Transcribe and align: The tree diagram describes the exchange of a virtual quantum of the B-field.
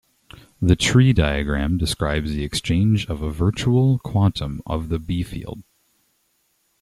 The 0.59 0.75
tree 0.75 1.13
diagram 1.13 1.77
describes 1.77 2.31
the 2.31 2.43
exchange 2.43 3.05
of 3.07 3.21
a 3.21 3.29
virtual 3.29 3.99
quantum 3.99 4.59
of 4.65 4.89
the 4.89 4.97
B-field. 4.97 5.61